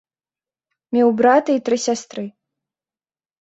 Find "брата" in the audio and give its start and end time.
1.19-1.49